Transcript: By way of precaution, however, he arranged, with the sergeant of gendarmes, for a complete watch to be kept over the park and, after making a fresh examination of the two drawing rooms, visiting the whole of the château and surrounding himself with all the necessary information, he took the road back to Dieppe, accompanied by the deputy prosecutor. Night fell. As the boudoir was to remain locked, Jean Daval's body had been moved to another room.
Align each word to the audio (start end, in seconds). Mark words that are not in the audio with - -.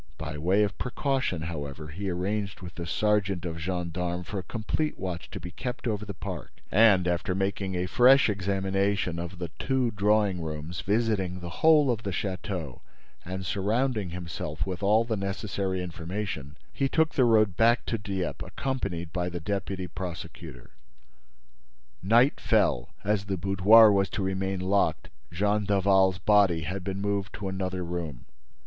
By 0.17 0.35
way 0.39 0.63
of 0.63 0.79
precaution, 0.79 1.43
however, 1.43 1.89
he 1.89 2.09
arranged, 2.09 2.59
with 2.61 2.73
the 2.73 2.87
sergeant 2.87 3.45
of 3.45 3.59
gendarmes, 3.59 4.25
for 4.27 4.39
a 4.39 4.43
complete 4.43 4.97
watch 4.97 5.29
to 5.29 5.39
be 5.39 5.51
kept 5.51 5.85
over 5.87 6.05
the 6.07 6.13
park 6.15 6.51
and, 6.71 7.07
after 7.07 7.35
making 7.35 7.75
a 7.75 7.85
fresh 7.85 8.27
examination 8.27 9.19
of 9.19 9.37
the 9.37 9.49
two 9.59 9.91
drawing 9.91 10.41
rooms, 10.41 10.81
visiting 10.81 11.39
the 11.39 11.51
whole 11.61 11.91
of 11.91 12.01
the 12.01 12.09
château 12.09 12.81
and 13.23 13.45
surrounding 13.45 14.09
himself 14.09 14.65
with 14.65 14.81
all 14.81 15.03
the 15.03 15.15
necessary 15.15 15.83
information, 15.83 16.57
he 16.73 16.89
took 16.89 17.13
the 17.13 17.23
road 17.23 17.55
back 17.55 17.85
to 17.85 17.99
Dieppe, 17.99 18.43
accompanied 18.43 19.13
by 19.13 19.29
the 19.29 19.39
deputy 19.39 19.85
prosecutor. 19.87 20.71
Night 22.01 22.39
fell. 22.39 22.89
As 23.03 23.25
the 23.25 23.37
boudoir 23.37 23.91
was 23.91 24.09
to 24.09 24.23
remain 24.23 24.61
locked, 24.61 25.11
Jean 25.31 25.63
Daval's 25.65 26.17
body 26.17 26.61
had 26.61 26.83
been 26.83 27.01
moved 27.01 27.33
to 27.33 27.47
another 27.47 27.85
room. 27.85 28.25